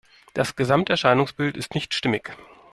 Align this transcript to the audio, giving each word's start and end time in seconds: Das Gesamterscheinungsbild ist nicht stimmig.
Das 0.33 0.55
Gesamterscheinungsbild 0.55 1.55
ist 1.55 1.75
nicht 1.75 1.93
stimmig. 1.93 2.31